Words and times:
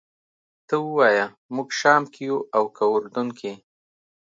ته 0.67 0.75
ووایه 0.85 1.25
موږ 1.55 1.69
شام 1.79 2.03
کې 2.13 2.21
یو 2.29 2.37
او 2.57 2.63
که 2.75 2.83
اردن 2.93 3.27
کې. 3.39 3.53